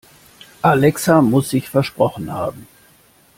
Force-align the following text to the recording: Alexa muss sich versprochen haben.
Alexa 0.63 1.21
muss 1.21 1.51
sich 1.51 1.69
versprochen 1.69 2.33
haben. 2.33 2.65